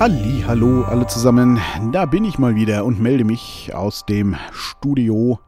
Halli, 0.00 0.42
hallo 0.44 0.82
alle 0.82 1.06
zusammen. 1.06 1.60
Da 1.92 2.06
bin 2.06 2.24
ich 2.24 2.40
mal 2.40 2.56
wieder 2.56 2.84
und 2.84 3.00
melde 3.00 3.22
mich 3.22 3.72
aus 3.72 4.04
dem 4.06 4.34
Studio 4.50 5.38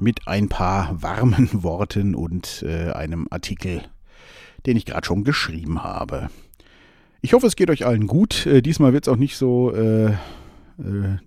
mit 0.00 0.26
ein 0.26 0.48
paar 0.48 1.00
warmen 1.00 1.48
Worten 1.62 2.16
und 2.16 2.64
äh, 2.66 2.90
einem 2.90 3.28
Artikel, 3.30 3.82
den 4.66 4.76
ich 4.76 4.86
gerade 4.86 5.06
schon 5.06 5.22
geschrieben 5.22 5.84
habe. 5.84 6.28
Ich 7.20 7.32
hoffe, 7.32 7.46
es 7.46 7.54
geht 7.54 7.70
euch 7.70 7.86
allen 7.86 8.08
gut. 8.08 8.44
Äh, 8.46 8.60
diesmal 8.60 8.92
wird 8.92 9.06
es 9.06 9.12
auch 9.12 9.18
nicht 9.18 9.36
so 9.36 9.72
äh, 9.72 10.06
äh, 10.06 10.16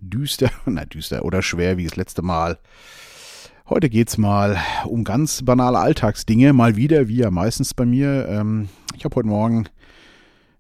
düster, 0.02 0.52
na 0.66 0.84
düster 0.84 1.23
oder 1.23 1.41
schwer 1.41 1.77
wie 1.77 1.86
das 1.86 1.95
letzte 1.95 2.23
Mal. 2.23 2.59
Heute 3.74 3.90
geht 3.90 4.10
es 4.10 4.20
mal 4.20 4.60
um 4.86 5.04
ganz 5.04 5.42
banale 5.42 5.80
Alltagsdinge, 5.80 6.54
mal 6.54 6.76
wieder, 6.76 7.08
wie 7.08 7.16
ja 7.16 7.31
meistens 7.31 7.73
bei 7.73 7.88
mir. 7.88 8.27
Ähm, 8.30 8.70
ich 8.95 9.04
habe 9.04 9.16
heute 9.16 9.27
Morgen, 9.27 9.68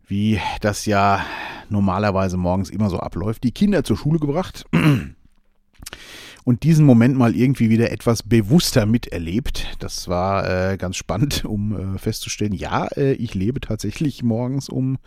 wie 0.07 0.39
das 0.61 0.87
ja 0.87 1.23
normalerweise 1.69 2.37
morgens 2.37 2.71
immer 2.71 2.89
so 2.89 2.97
abläuft, 2.97 3.43
die 3.43 3.51
Kinder 3.51 3.83
zur 3.83 3.97
Schule 3.97 4.17
gebracht 4.17 4.65
und 6.43 6.63
diesen 6.63 6.87
Moment 6.87 7.15
mal 7.15 7.35
irgendwie 7.35 7.69
wieder 7.69 7.91
etwas 7.91 8.23
bewusster 8.23 8.87
miterlebt. 8.87 9.77
Das 9.77 10.07
war 10.07 10.71
äh, 10.71 10.77
ganz 10.77 10.95
spannend, 10.97 11.45
um 11.45 11.95
äh, 11.95 11.99
festzustellen, 11.99 12.53
ja, 12.53 12.87
äh, 12.97 13.13
ich 13.13 13.35
lebe 13.35 13.61
tatsächlich 13.61 14.23
morgens 14.23 14.69
um 14.69 14.97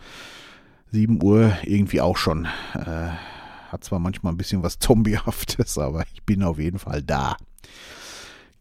7 0.93 1.21
Uhr 1.21 1.57
irgendwie 1.63 1.99
auch 1.99 2.15
schon. 2.15 2.47
Hat 2.47 3.83
zwar 3.83 3.99
manchmal 3.99 4.31
ein 4.31 4.37
bisschen 4.37 4.63
was 4.63 4.79
Zombiehaftes, 4.79 5.77
aber 5.77 6.05
ich 6.13 6.23
bin 6.23 6.41
auf 6.41 6.57
jeden 6.57 6.79
Fall 6.79 7.01
da. 7.01 7.35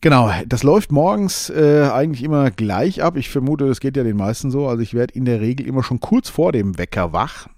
Genau, 0.00 0.30
das 0.46 0.62
läuft 0.62 0.92
morgens 0.92 1.50
äh, 1.50 1.88
eigentlich 1.92 2.23
immer 2.23 2.50
gleich 2.50 3.02
ab. 3.02 3.16
Ich 3.16 3.30
vermute, 3.30 3.66
das 3.66 3.80
geht 3.80 3.96
ja 3.96 4.04
den 4.04 4.16
meisten 4.16 4.51
so. 4.51 4.68
Also 4.68 4.82
ich 4.82 4.95
werde 4.95 5.15
in 5.15 5.24
der 5.24 5.40
Regel 5.40 5.66
immer 5.66 5.82
schon 5.82 6.01
kurz 6.01 6.29
vor 6.29 6.52
dem 6.52 6.79
Wecker 6.79 7.12
wach 7.12 7.48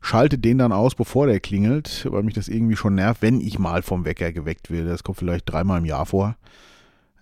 schalte 0.00 0.38
den 0.38 0.58
dann 0.58 0.72
aus, 0.72 0.94
bevor 0.94 1.26
der 1.26 1.40
klingelt, 1.40 2.06
weil 2.10 2.22
mich 2.22 2.34
das 2.34 2.48
irgendwie 2.48 2.76
schon 2.76 2.94
nervt, 2.94 3.22
wenn 3.22 3.40
ich 3.40 3.58
mal 3.58 3.82
vom 3.82 4.04
Wecker 4.04 4.32
geweckt 4.32 4.70
werde. 4.70 4.88
Das 4.88 5.02
kommt 5.02 5.18
vielleicht 5.18 5.50
dreimal 5.50 5.78
im 5.78 5.84
Jahr 5.84 6.06
vor. 6.06 6.36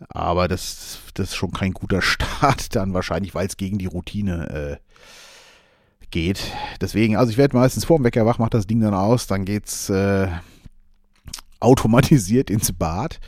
Aber 0.08 0.46
das, 0.46 0.98
das 1.14 1.30
ist 1.30 1.36
schon 1.36 1.52
kein 1.52 1.72
guter 1.72 2.02
Start 2.02 2.74
dann 2.76 2.94
wahrscheinlich, 2.94 3.34
weil 3.34 3.46
es 3.46 3.56
gegen 3.56 3.78
die 3.78 3.86
Routine 3.86 4.78
äh, 4.80 6.06
geht. 6.10 6.52
Deswegen, 6.80 7.16
also 7.16 7.30
ich 7.30 7.38
werde 7.38 7.56
meistens 7.56 7.84
vor 7.84 7.98
dem 7.98 8.04
Wecker 8.04 8.26
wach, 8.26 8.38
mache 8.38 8.50
das 8.50 8.66
Ding 8.66 8.80
dann 8.80 8.94
aus, 8.94 9.26
dann 9.26 9.44
geht's 9.44 9.88
äh, 9.90 10.28
automatisiert 11.60 12.50
ins 12.50 12.72
Bad 12.72 13.18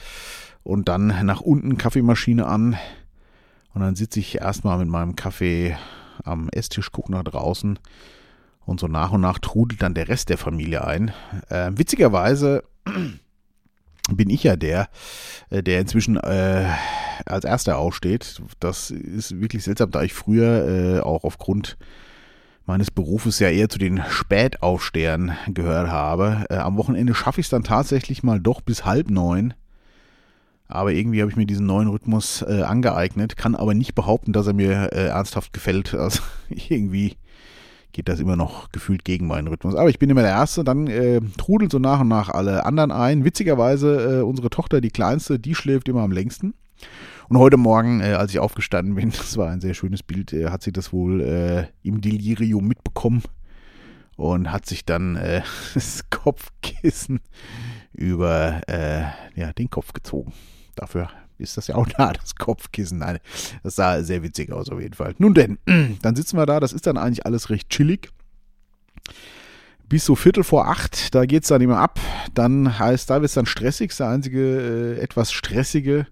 und 0.69 0.87
dann 0.91 1.25
nach 1.25 1.41
unten 1.41 1.79
Kaffeemaschine 1.79 2.47
an 2.47 2.77
und 3.73 3.81
dann 3.81 3.97
sitze 3.97 4.21
ich 4.21 4.43
erstmal 4.43 4.77
mit 4.77 4.89
meinem 4.89 5.17
Kaffee 5.17 5.79
am 6.25 6.51
Esstisch, 6.51 6.93
gucke 6.93 7.11
nach 7.11 7.25
draußen 7.25 7.79
und 8.67 8.79
so 8.79 8.87
nach 8.87 9.13
und 9.13 9.23
nach 9.23 9.39
trudelt 9.39 9.81
dann 9.81 9.95
der 9.95 10.11
Rest 10.11 10.29
der 10.29 10.37
Familie 10.37 10.87
ein. 10.87 11.11
Äh, 11.49 11.71
witzigerweise 11.75 12.65
bin 14.13 14.29
ich 14.29 14.43
ja 14.43 14.57
der, 14.57 14.91
äh, 15.49 15.63
der 15.63 15.81
inzwischen 15.81 16.19
äh, 16.19 16.69
als 17.25 17.47
erster 17.47 17.79
aufsteht. 17.79 18.43
Das 18.61 18.91
ist 18.91 19.41
wirklich 19.41 19.65
seltsam, 19.65 19.91
da 19.91 20.03
ich 20.03 20.13
früher 20.13 20.99
äh, 20.99 21.01
auch 21.01 21.25
aufgrund 21.25 21.79
meines 22.67 22.91
Berufes 22.91 23.39
ja 23.39 23.49
eher 23.49 23.71
zu 23.71 23.79
den 23.79 24.03
Spätaufstehern 24.07 25.35
gehört 25.47 25.89
habe. 25.89 26.45
Äh, 26.51 26.57
am 26.57 26.77
Wochenende 26.77 27.15
schaffe 27.15 27.41
ich 27.41 27.47
es 27.47 27.51
dann 27.51 27.65
tatsächlich 27.65 28.23
mal 28.23 28.39
doch 28.39 28.61
bis 28.61 28.85
halb 28.85 29.09
neun. 29.09 29.55
Aber 30.69 30.93
irgendwie 30.93 31.23
habe 31.23 31.31
ich 31.31 31.37
mir 31.37 31.47
diesen 31.47 31.67
neuen 31.67 31.89
Rhythmus 31.89 32.43
äh, 32.43 32.63
angeeignet, 32.63 33.37
kann 33.39 33.55
aber 33.55 33.73
nicht 33.73 33.95
behaupten, 33.95 34.35
dass 34.35 34.47
er 34.47 34.53
mir 34.53 34.93
äh, 34.93 35.07
ernsthaft 35.07 35.53
gefällt. 35.53 35.95
Also 35.99 36.23
irgendwie 36.51 37.17
geht 37.93 38.09
das 38.09 38.21
immer 38.21 38.37
noch 38.37 38.71
gefühlt 38.71 39.05
gegen 39.05 39.27
meinen 39.27 39.49
Rhythmus. 39.49 39.75
Aber 39.75 39.89
ich 39.89 39.99
bin 39.99 40.11
immer 40.11 40.21
der 40.23 40.31
Erste, 40.31 40.63
dann 40.63 40.87
äh, 40.87 41.21
trudelt 41.39 41.73
so 41.73 41.79
nach 41.79 42.01
und 42.01 42.09
nach 42.09 42.29
alle 42.29 42.67
anderen 42.67 42.93
ein. 42.93 43.25
Witzigerweise, 43.25 44.19
äh, 44.19 44.23
unsere 44.23 44.51
Tochter, 44.51 44.81
die 44.81 44.91
kleinste, 44.91 45.39
die 45.39 45.55
schläft 45.55 45.89
immer 45.89 46.03
am 46.03 46.13
längsten. 46.13 46.55
Und 47.29 47.39
heute 47.39 47.57
Morgen, 47.57 48.01
äh, 48.01 48.13
als 48.13 48.31
ich 48.31 48.39
aufgestanden 48.39 48.95
bin, 48.95 49.11
das 49.17 49.37
war 49.37 49.51
ein 49.51 49.61
sehr 49.61 49.75
schönes 49.75 50.03
Bild, 50.03 50.33
äh, 50.33 50.51
hat 50.51 50.63
sie 50.63 50.73
das 50.73 50.93
wohl 50.93 51.23
äh, 51.23 51.67
im 51.83 52.01
Delirium 52.03 52.69
mitbekommen 52.69 53.23
und 54.17 54.53
hat 54.53 54.67
sich 54.67 54.85
dann 54.85 55.17
äh, 55.17 55.43
das 55.75 56.11
Kopfkissen 56.11 57.21
über 57.93 58.61
äh, 58.69 59.05
ja, 59.35 59.53
den 59.55 59.71
Kopf 59.71 59.93
gezogen. 59.93 60.33
Dafür 60.79 61.09
ist 61.39 61.57
das 61.57 61.67
ja 61.67 61.75
auch 61.75 61.87
da, 61.97 62.13
das 62.13 62.37
Kopfkissen. 62.37 62.99
Nein, 62.99 63.19
das 63.63 63.77
sah 63.77 64.03
sehr 64.03 64.23
witzig 64.23 64.53
aus 64.53 64.71
auf 64.71 64.81
jeden 64.81 64.95
Fall. 64.95 65.15
Nun 65.19 65.35
denn, 65.35 65.59
dann 66.03 66.17
sitzen 66.17 66.37
wir 66.37 66.47
da, 66.47 66.61
das 66.61 66.73
ist 66.73 66.87
dann 66.87 66.97
eigentlich 66.97 67.27
alles 67.27 67.51
recht 67.51 67.71
chillig. 67.71 68.11
Bis 69.89 70.05
so 70.05 70.15
Viertel 70.17 70.45
vor 70.45 70.69
acht, 70.69 71.15
da 71.15 71.25
geht 71.25 71.45
es 71.45 71.49
dann 71.49 71.63
immer 71.63 71.79
ab. 71.79 71.99
Dann 72.35 72.79
heißt, 72.79 73.09
da 73.09 73.17
wird 73.17 73.27
es 73.31 73.35
dann 73.35 73.47
stressig, 73.47 73.97
der 73.97 74.09
einzige 74.09 74.97
äh, 74.99 75.01
etwas 75.01 75.33
stressige 75.33 76.07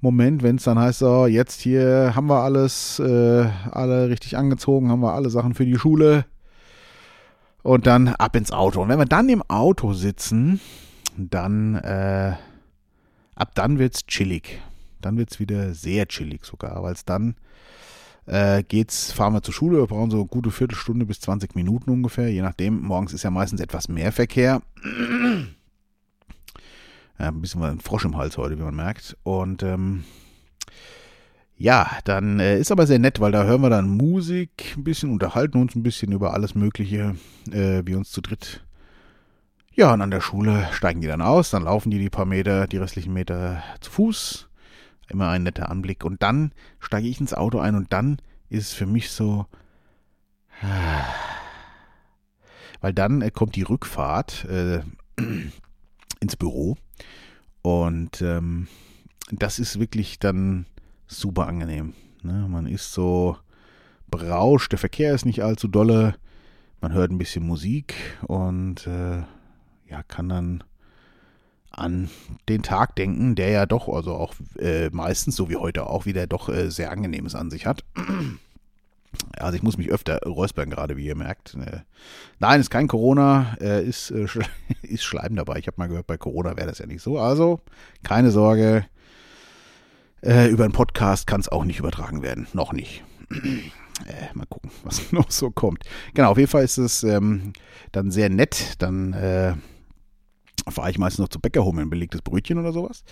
Moment, 0.00 0.42
wenn 0.42 0.56
es 0.56 0.62
dann 0.62 0.78
heißt, 0.78 1.00
so, 1.00 1.26
jetzt 1.26 1.60
hier 1.60 2.12
haben 2.14 2.28
wir 2.28 2.42
alles, 2.42 2.98
äh, 3.00 3.46
alle 3.70 4.08
richtig 4.08 4.38
angezogen, 4.38 4.90
haben 4.90 5.00
wir 5.00 5.12
alle 5.12 5.28
Sachen 5.28 5.54
für 5.54 5.66
die 5.66 5.78
Schule. 5.78 6.24
Und 7.62 7.86
dann 7.86 8.08
ab 8.08 8.34
ins 8.36 8.52
Auto. 8.52 8.80
Und 8.80 8.88
wenn 8.88 8.98
wir 8.98 9.04
dann 9.04 9.28
im 9.28 9.42
Auto 9.42 9.92
sitzen, 9.92 10.60
dann 11.18 11.74
äh, 11.74 12.32
ab 13.40 13.54
dann 13.54 13.78
wird 13.78 13.94
es 13.94 14.06
chillig. 14.06 14.60
Dann 15.00 15.16
wird 15.16 15.30
es 15.32 15.40
wieder 15.40 15.72
sehr 15.74 16.06
chillig 16.06 16.44
sogar, 16.44 16.82
weil 16.82 16.92
es 16.92 17.04
dann 17.04 17.36
äh, 18.26 18.62
geht's, 18.62 19.12
fahren 19.12 19.32
wir 19.32 19.42
zur 19.42 19.54
Schule, 19.54 19.78
wir 19.78 19.86
brauchen 19.86 20.10
so 20.10 20.18
eine 20.18 20.26
gute 20.26 20.50
Viertelstunde 20.50 21.06
bis 21.06 21.20
20 21.20 21.54
Minuten 21.56 21.90
ungefähr, 21.90 22.30
je 22.30 22.42
nachdem. 22.42 22.80
Morgens 22.82 23.12
ist 23.12 23.22
ja 23.22 23.30
meistens 23.30 23.60
etwas 23.60 23.88
mehr 23.88 24.12
Verkehr. 24.12 24.62
Ja, 27.18 27.28
ein 27.28 27.40
bisschen 27.40 27.62
ein 27.62 27.80
Frosch 27.80 28.04
im 28.04 28.16
Hals 28.16 28.36
heute, 28.36 28.58
wie 28.58 28.62
man 28.62 28.74
merkt. 28.74 29.16
Und 29.24 29.62
ähm, 29.62 30.04
ja, 31.56 31.90
dann 32.04 32.40
äh, 32.40 32.58
ist 32.58 32.72
aber 32.72 32.86
sehr 32.86 32.98
nett, 32.98 33.20
weil 33.20 33.32
da 33.32 33.44
hören 33.44 33.62
wir 33.62 33.70
dann 33.70 33.88
Musik, 33.88 34.74
ein 34.76 34.84
bisschen, 34.84 35.10
unterhalten 35.10 35.60
uns 35.60 35.74
ein 35.74 35.82
bisschen 35.82 36.12
über 36.12 36.32
alles 36.32 36.54
Mögliche, 36.54 37.16
äh, 37.50 37.82
wie 37.84 37.94
uns 37.94 38.10
zu 38.10 38.20
dritt 38.20 38.62
ja, 39.72 39.92
und 39.92 40.02
an 40.02 40.10
der 40.10 40.20
Schule 40.20 40.68
steigen 40.72 41.00
die 41.00 41.06
dann 41.06 41.22
aus, 41.22 41.50
dann 41.50 41.62
laufen 41.62 41.90
die 41.90 41.98
die 41.98 42.10
paar 42.10 42.24
Meter, 42.24 42.66
die 42.66 42.78
restlichen 42.78 43.12
Meter 43.12 43.62
zu 43.80 43.90
Fuß. 43.90 44.48
Immer 45.08 45.28
ein 45.30 45.42
netter 45.42 45.70
Anblick. 45.70 46.04
Und 46.04 46.22
dann 46.22 46.52
steige 46.78 47.08
ich 47.08 47.20
ins 47.20 47.34
Auto 47.34 47.58
ein 47.58 47.74
und 47.74 47.92
dann 47.92 48.20
ist 48.48 48.68
es 48.68 48.74
für 48.74 48.86
mich 48.86 49.10
so. 49.10 49.46
Weil 52.80 52.94
dann 52.94 53.20
äh, 53.22 53.30
kommt 53.30 53.56
die 53.56 53.62
Rückfahrt 53.62 54.44
äh, 54.44 54.82
ins 56.20 56.36
Büro. 56.36 56.76
Und 57.62 58.22
ähm, 58.22 58.68
das 59.30 59.58
ist 59.58 59.78
wirklich 59.78 60.18
dann 60.18 60.66
super 61.06 61.46
angenehm. 61.46 61.94
Ne? 62.22 62.46
Man 62.48 62.66
ist 62.66 62.92
so 62.92 63.36
berauscht, 64.08 64.72
der 64.72 64.78
Verkehr 64.78 65.14
ist 65.14 65.26
nicht 65.26 65.42
allzu 65.42 65.68
dolle, 65.68 66.16
man 66.80 66.92
hört 66.92 67.10
ein 67.10 67.18
bisschen 67.18 67.46
Musik 67.46 67.94
und 68.26 68.86
äh, 68.86 69.22
ja, 69.90 70.02
kann 70.04 70.28
dann 70.28 70.64
an 71.70 72.10
den 72.48 72.62
Tag 72.62 72.96
denken, 72.96 73.34
der 73.34 73.50
ja 73.50 73.66
doch, 73.66 73.88
also 73.88 74.14
auch 74.14 74.34
äh, 74.58 74.90
meistens, 74.90 75.36
so 75.36 75.48
wie 75.48 75.56
heute 75.56 75.86
auch, 75.86 76.04
wieder 76.04 76.26
doch 76.26 76.48
äh, 76.48 76.70
sehr 76.70 76.90
angenehmes 76.90 77.34
an 77.34 77.50
sich 77.50 77.66
hat. 77.66 77.84
Also 79.36 79.56
ich 79.56 79.64
muss 79.64 79.76
mich 79.76 79.90
öfter 79.90 80.20
räuspern 80.20 80.70
gerade, 80.70 80.96
wie 80.96 81.04
ihr 81.04 81.16
merkt. 81.16 81.54
Äh, 81.56 81.80
nein, 82.38 82.60
ist 82.60 82.70
kein 82.70 82.86
Corona, 82.86 83.56
äh, 83.60 83.84
ist, 83.84 84.12
äh, 84.12 84.28
ist 84.82 85.02
Schleim 85.02 85.34
dabei. 85.34 85.58
Ich 85.58 85.66
habe 85.66 85.78
mal 85.78 85.88
gehört, 85.88 86.06
bei 86.06 86.16
Corona 86.16 86.56
wäre 86.56 86.68
das 86.68 86.78
ja 86.78 86.86
nicht 86.86 87.02
so. 87.02 87.18
Also 87.18 87.58
keine 88.04 88.30
Sorge, 88.30 88.86
über 90.22 90.64
einen 90.64 90.72
Podcast 90.72 91.26
kann 91.26 91.40
es 91.40 91.48
auch 91.48 91.64
nicht 91.64 91.80
übertragen 91.80 92.22
werden. 92.22 92.46
Noch 92.52 92.72
nicht. 92.72 93.02
Mal 94.34 94.46
gucken, 94.46 94.70
was 94.84 95.10
noch 95.10 95.32
so 95.32 95.50
kommt. 95.50 95.82
Genau, 96.14 96.30
auf 96.30 96.38
jeden 96.38 96.50
Fall 96.50 96.62
ist 96.62 96.78
es 96.78 97.02
ähm, 97.02 97.52
dann 97.90 98.12
sehr 98.12 98.30
nett. 98.30 98.74
Dann 98.78 99.12
fahre 100.68 100.90
ich 100.90 100.98
meistens 100.98 101.20
noch 101.20 101.28
zu 101.28 101.40
Bäcker, 101.40 101.64
hole 101.64 101.74
mir 101.74 101.82
ein 101.82 101.90
belegtes 101.90 102.22
Brötchen 102.22 102.58
oder 102.58 102.72
sowas. 102.72 103.04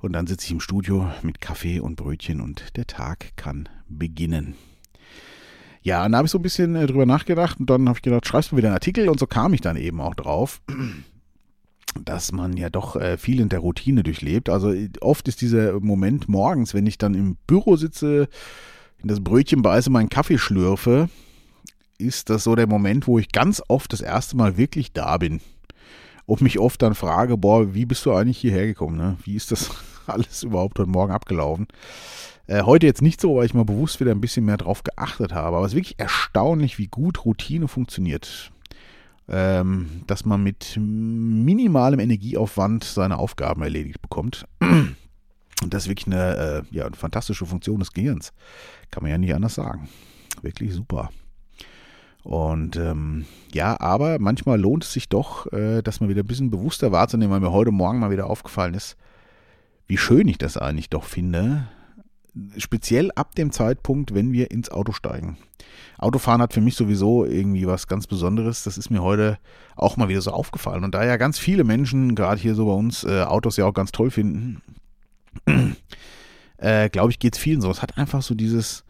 Und 0.00 0.12
dann 0.12 0.26
sitze 0.26 0.46
ich 0.46 0.52
im 0.52 0.60
Studio 0.60 1.10
mit 1.22 1.40
Kaffee 1.40 1.80
und 1.80 1.96
Brötchen 1.96 2.40
und 2.40 2.76
der 2.76 2.86
Tag 2.86 3.36
kann 3.36 3.68
beginnen. 3.88 4.54
Ja, 5.82 6.02
dann 6.02 6.16
habe 6.16 6.26
ich 6.26 6.32
so 6.32 6.38
ein 6.38 6.42
bisschen 6.42 6.74
äh, 6.74 6.86
drüber 6.86 7.06
nachgedacht 7.06 7.60
und 7.60 7.70
dann 7.70 7.88
habe 7.88 7.98
ich 7.98 8.02
gedacht, 8.02 8.26
schreibst 8.26 8.50
du 8.50 8.56
wieder 8.56 8.68
einen 8.68 8.74
Artikel 8.74 9.08
und 9.08 9.20
so 9.20 9.26
kam 9.26 9.54
ich 9.54 9.60
dann 9.60 9.76
eben 9.76 10.00
auch 10.00 10.14
drauf, 10.14 10.60
dass 12.04 12.32
man 12.32 12.56
ja 12.56 12.70
doch 12.70 12.96
äh, 12.96 13.16
viel 13.16 13.40
in 13.40 13.48
der 13.48 13.60
Routine 13.60 14.02
durchlebt. 14.02 14.48
Also 14.48 14.74
oft 15.00 15.28
ist 15.28 15.40
dieser 15.40 15.78
Moment 15.80 16.28
morgens, 16.28 16.74
wenn 16.74 16.86
ich 16.86 16.98
dann 16.98 17.14
im 17.14 17.36
Büro 17.46 17.76
sitze, 17.76 18.28
in 18.98 19.08
das 19.08 19.22
Brötchen 19.22 19.62
beiße, 19.62 19.90
meinen 19.90 20.08
Kaffee 20.08 20.38
schlürfe, 20.38 21.08
ist 21.98 22.30
das 22.30 22.44
so 22.44 22.56
der 22.56 22.66
Moment, 22.66 23.06
wo 23.06 23.18
ich 23.18 23.30
ganz 23.30 23.62
oft 23.68 23.92
das 23.92 24.00
erste 24.00 24.36
Mal 24.36 24.56
wirklich 24.56 24.92
da 24.92 25.18
bin 25.18 25.40
und 26.26 26.42
mich 26.42 26.58
oft 26.58 26.82
dann 26.82 26.94
frage, 26.94 27.36
boah, 27.38 27.74
wie 27.74 27.86
bist 27.86 28.04
du 28.04 28.12
eigentlich 28.12 28.38
hierher 28.38 28.66
gekommen? 28.66 28.96
Ne? 28.96 29.16
Wie 29.24 29.36
ist 29.36 29.52
das? 29.52 29.70
alles 30.06 30.42
überhaupt 30.42 30.78
heute 30.78 30.90
Morgen 30.90 31.12
abgelaufen. 31.12 31.66
Äh, 32.46 32.62
heute 32.62 32.86
jetzt 32.86 33.02
nicht 33.02 33.20
so, 33.20 33.36
weil 33.36 33.46
ich 33.46 33.54
mal 33.54 33.64
bewusst 33.64 34.00
wieder 34.00 34.12
ein 34.12 34.20
bisschen 34.20 34.44
mehr 34.44 34.56
drauf 34.56 34.82
geachtet 34.84 35.32
habe. 35.32 35.56
Aber 35.56 35.66
es 35.66 35.72
ist 35.72 35.76
wirklich 35.76 35.98
erstaunlich, 35.98 36.78
wie 36.78 36.86
gut 36.86 37.24
Routine 37.24 37.68
funktioniert. 37.68 38.52
Ähm, 39.28 40.02
dass 40.06 40.24
man 40.24 40.44
mit 40.44 40.76
minimalem 40.76 41.98
Energieaufwand 41.98 42.84
seine 42.84 43.18
Aufgaben 43.18 43.62
erledigt 43.62 44.00
bekommt. 44.00 44.46
Und 44.60 45.74
das 45.74 45.84
ist 45.84 45.88
wirklich 45.88 46.06
eine, 46.06 46.64
äh, 46.70 46.76
ja, 46.76 46.86
eine 46.86 46.94
fantastische 46.94 47.46
Funktion 47.46 47.80
des 47.80 47.92
Gehirns. 47.92 48.32
Kann 48.92 49.02
man 49.02 49.10
ja 49.10 49.18
nicht 49.18 49.34
anders 49.34 49.54
sagen. 49.54 49.88
Wirklich 50.42 50.72
super. 50.74 51.10
Und 52.26 52.74
ähm, 52.74 53.24
ja, 53.52 53.78
aber 53.78 54.18
manchmal 54.18 54.60
lohnt 54.60 54.82
es 54.82 54.92
sich 54.92 55.08
doch, 55.08 55.46
äh, 55.52 55.80
das 55.80 56.00
mal 56.00 56.08
wieder 56.08 56.24
ein 56.24 56.26
bisschen 56.26 56.50
bewusster 56.50 56.90
wahrzunehmen, 56.90 57.32
weil 57.32 57.38
mir 57.38 57.52
heute 57.52 57.70
Morgen 57.70 58.00
mal 58.00 58.10
wieder 58.10 58.28
aufgefallen 58.28 58.74
ist, 58.74 58.96
wie 59.86 59.96
schön 59.96 60.26
ich 60.26 60.36
das 60.36 60.56
eigentlich 60.56 60.90
doch 60.90 61.04
finde. 61.04 61.68
Speziell 62.56 63.12
ab 63.14 63.36
dem 63.36 63.52
Zeitpunkt, 63.52 64.12
wenn 64.12 64.32
wir 64.32 64.50
ins 64.50 64.72
Auto 64.72 64.90
steigen. 64.90 65.38
Autofahren 65.98 66.42
hat 66.42 66.52
für 66.52 66.60
mich 66.60 66.74
sowieso 66.74 67.24
irgendwie 67.24 67.68
was 67.68 67.86
ganz 67.86 68.08
Besonderes. 68.08 68.64
Das 68.64 68.76
ist 68.76 68.90
mir 68.90 69.04
heute 69.04 69.38
auch 69.76 69.96
mal 69.96 70.08
wieder 70.08 70.20
so 70.20 70.32
aufgefallen. 70.32 70.82
Und 70.82 70.96
da 70.96 71.04
ja 71.04 71.18
ganz 71.18 71.38
viele 71.38 71.62
Menschen, 71.62 72.16
gerade 72.16 72.40
hier 72.40 72.56
so 72.56 72.66
bei 72.66 72.72
uns, 72.72 73.04
äh, 73.04 73.22
Autos 73.22 73.56
ja 73.56 73.66
auch 73.66 73.72
ganz 73.72 73.92
toll 73.92 74.10
finden, 74.10 74.62
äh, 76.56 76.90
glaube 76.90 77.12
ich, 77.12 77.20
geht 77.20 77.36
es 77.36 77.40
vielen 77.40 77.60
so. 77.60 77.70
Es 77.70 77.82
hat 77.82 77.96
einfach 77.96 78.22
so 78.22 78.34
dieses 78.34 78.84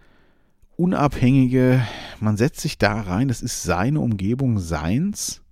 unabhängige, 0.76 1.86
man 2.20 2.36
setzt 2.36 2.60
sich 2.60 2.78
da 2.78 3.00
rein, 3.00 3.28
das 3.28 3.42
ist 3.42 3.62
seine 3.62 4.00
Umgebung, 4.00 4.58
seins 4.58 5.42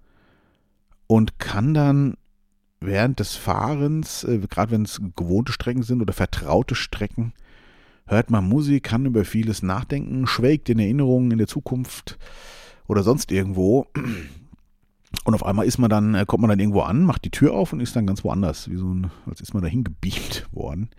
und 1.07 1.39
kann 1.39 1.75
dann 1.75 2.17
während 2.81 3.21
des 3.21 3.35
Fahrens, 3.35 4.25
äh, 4.25 4.39
gerade 4.39 4.73
wenn 4.73 4.83
es 4.83 5.01
gewohnte 5.17 5.53
Strecken 5.53 5.83
sind 5.83 6.03
oder 6.03 6.13
vertraute 6.13 6.75
Strecken, 6.75 7.33
hört 8.07 8.31
man 8.31 8.49
Musik, 8.49 8.85
kann 8.85 9.07
über 9.07 9.25
vieles 9.25 9.63
nachdenken, 9.63 10.27
schwelgt 10.27 10.69
in 10.69 10.79
Erinnerungen 10.79 11.31
in 11.31 11.39
der 11.39 11.47
Zukunft 11.47 12.19
oder 12.87 13.03
sonst 13.03 13.33
irgendwo. 13.33 13.87
Und 15.25 15.35
auf 15.35 15.45
einmal 15.45 15.67
ist 15.67 15.79
man 15.79 15.91
dann, 15.91 16.15
äh, 16.15 16.25
kommt 16.27 16.43
man 16.43 16.51
dann 16.51 16.61
irgendwo 16.61 16.81
an, 16.81 17.05
macht 17.05 17.25
die 17.25 17.31
Tür 17.31 17.55
auf 17.55 17.73
und 17.73 17.81
ist 17.81 17.97
dann 17.97 18.07
ganz 18.07 18.25
woanders, 18.25 18.69
wie 18.69 18.77
so 18.77 18.93
ein, 18.93 19.11
als 19.27 19.41
ist 19.41 19.55
man 19.55 19.63
dahin 19.63 19.85
gebeamt 19.85 20.47
worden. 20.53 20.91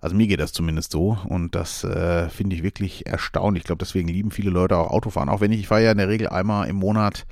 Also 0.00 0.16
mir 0.16 0.26
geht 0.26 0.40
das 0.40 0.52
zumindest 0.52 0.92
so 0.92 1.18
und 1.28 1.54
das 1.54 1.84
äh, 1.84 2.28
finde 2.30 2.56
ich 2.56 2.62
wirklich 2.62 3.06
erstaunlich. 3.06 3.62
Ich 3.62 3.66
glaube, 3.66 3.80
deswegen 3.80 4.08
lieben 4.08 4.30
viele 4.30 4.50
Leute 4.50 4.76
auch 4.78 4.90
Autofahren. 4.90 5.28
Auch 5.28 5.40
wenn 5.40 5.52
ich, 5.52 5.60
ich 5.60 5.68
fahre 5.68 5.84
ja 5.84 5.92
in 5.92 5.98
der 5.98 6.08
Regel 6.08 6.28
einmal 6.28 6.68
im 6.68 6.76
Monat 6.76 7.26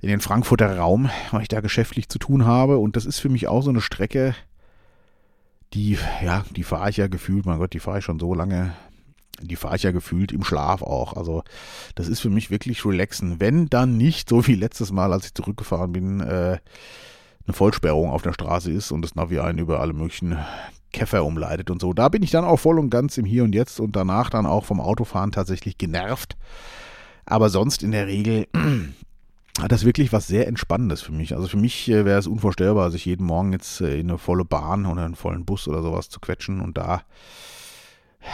in 0.00 0.08
den 0.08 0.20
Frankfurter 0.20 0.76
Raum, 0.76 1.10
weil 1.30 1.42
ich 1.42 1.48
da 1.48 1.60
geschäftlich 1.60 2.08
zu 2.08 2.18
tun 2.18 2.44
habe. 2.44 2.78
Und 2.78 2.96
das 2.96 3.06
ist 3.06 3.18
für 3.18 3.28
mich 3.28 3.46
auch 3.48 3.62
so 3.62 3.70
eine 3.70 3.80
Strecke, 3.80 4.34
die, 5.74 5.98
ja, 6.22 6.44
die 6.50 6.64
fahre 6.64 6.90
ich 6.90 6.96
ja 6.96 7.06
gefühlt, 7.06 7.46
mein 7.46 7.58
Gott, 7.58 7.72
die 7.72 7.80
fahre 7.80 7.98
ich 7.98 8.04
schon 8.04 8.20
so 8.20 8.34
lange, 8.34 8.72
die 9.40 9.56
fahre 9.56 9.76
ich 9.76 9.82
ja 9.82 9.92
gefühlt 9.92 10.32
im 10.32 10.44
Schlaf 10.44 10.82
auch. 10.82 11.14
Also 11.14 11.42
das 11.94 12.08
ist 12.08 12.20
für 12.20 12.30
mich 12.30 12.50
wirklich 12.50 12.84
relaxen. 12.84 13.40
Wenn 13.40 13.68
dann 13.68 13.96
nicht, 13.96 14.28
so 14.28 14.46
wie 14.46 14.54
letztes 14.54 14.92
Mal, 14.92 15.12
als 15.12 15.26
ich 15.26 15.34
zurückgefahren 15.34 15.92
bin, 15.92 16.20
äh, 16.20 16.58
eine 17.46 17.54
Vollsperrung 17.54 18.10
auf 18.10 18.22
der 18.22 18.32
Straße 18.32 18.72
ist 18.72 18.90
und 18.90 19.02
das 19.02 19.14
Navi 19.14 19.38
einen 19.38 19.58
über 19.58 19.80
alle 19.80 19.92
möglichen 19.92 20.36
Käfer 20.92 21.24
umleitet 21.24 21.70
und 21.70 21.80
so. 21.80 21.92
Da 21.92 22.08
bin 22.08 22.22
ich 22.22 22.30
dann 22.30 22.44
auch 22.44 22.58
voll 22.58 22.78
und 22.78 22.90
ganz 22.90 23.18
im 23.18 23.24
Hier 23.24 23.44
und 23.44 23.54
Jetzt 23.54 23.80
und 23.80 23.96
danach 23.96 24.30
dann 24.30 24.46
auch 24.46 24.64
vom 24.64 24.80
Autofahren 24.80 25.32
tatsächlich 25.32 25.78
genervt. 25.78 26.36
Aber 27.24 27.50
sonst 27.50 27.82
in 27.82 27.90
der 27.90 28.06
Regel 28.06 28.46
hat 29.60 29.72
das 29.72 29.84
wirklich 29.84 30.12
was 30.12 30.26
sehr 30.26 30.46
Entspannendes 30.46 31.02
für 31.02 31.12
mich. 31.12 31.34
Also 31.34 31.48
für 31.48 31.56
mich 31.56 31.88
äh, 31.88 32.04
wäre 32.04 32.18
es 32.18 32.26
unvorstellbar, 32.26 32.90
sich 32.90 33.04
jeden 33.04 33.26
Morgen 33.26 33.52
jetzt 33.52 33.80
äh, 33.80 33.98
in 33.98 34.08
eine 34.08 34.18
volle 34.18 34.44
Bahn 34.44 34.86
oder 34.86 35.04
einen 35.04 35.16
vollen 35.16 35.44
Bus 35.44 35.68
oder 35.68 35.82
sowas 35.82 36.08
zu 36.08 36.20
quetschen 36.20 36.60
und 36.60 36.78
da 36.78 37.02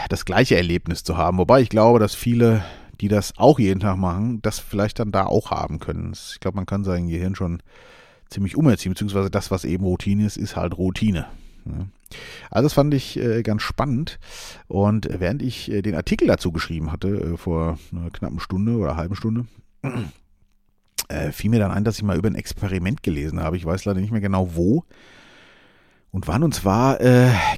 das 0.09 0.25
gleiche 0.25 0.57
Erlebnis 0.57 1.05
zu 1.05 1.17
haben. 1.17 1.39
Wobei 1.39 1.61
ich 1.61 1.69
glaube, 1.69 1.99
dass 1.99 2.15
viele, 2.15 2.65
die 3.01 3.09
das 3.09 3.35
auch 3.37 3.59
jeden 3.59 3.81
Tag 3.81 3.97
machen, 3.97 4.41
das 4.43 4.59
vielleicht 4.59 4.99
dann 4.99 5.13
da 5.13 5.27
auch 5.27 5.51
haben 5.51 5.79
können. 5.79 6.13
Ich 6.13 6.41
glaube, 6.41 6.57
man 6.57 6.67
kann 6.67 6.85
sein 6.85 7.09
Gehirn 7.09 7.35
schon 7.35 7.63
ziemlich 8.31 8.57
umerziehen, 8.57 8.93
beziehungsweise 8.93 9.31
das, 9.31 9.51
was 9.51 9.65
eben 9.65 9.85
Routine 9.85 10.25
ist, 10.25 10.37
ist 10.37 10.57
halt 10.57 10.77
Routine. 10.79 11.27
Also 12.51 12.67
das 12.67 12.73
fand 12.75 12.93
ich 12.95 13.19
äh, 13.19 13.43
ganz 13.43 13.63
spannend. 13.63 14.19
Und 14.69 15.09
während 15.11 15.43
ich 15.43 15.71
äh, 15.71 15.83
den 15.83 15.95
Artikel 15.95 16.29
dazu 16.29 16.53
geschrieben 16.53 16.93
hatte, 16.93 17.09
äh, 17.09 17.37
vor 17.37 17.79
einer 17.91 18.11
knappen 18.11 18.41
Stunde 18.41 18.77
oder 18.77 18.97
halben 18.97 19.15
Stunde, 19.15 19.47
fiel 21.33 21.51
mir 21.51 21.59
dann 21.59 21.73
ein, 21.73 21.85
dass 21.85 21.97
ich 21.97 22.05
mal 22.05 22.17
über 22.17 22.29
ein 22.29 22.37
Experiment 22.37 23.03
gelesen 23.03 23.41
habe. 23.41 23.57
Ich 23.57 23.65
weiß 23.67 23.85
leider 23.85 24.01
nicht 24.01 24.13
mehr 24.13 24.21
genau 24.21 24.55
wo. 24.55 24.85
Und 26.11 26.29
wann? 26.29 26.43
Und 26.43 26.55
zwar 26.55 26.99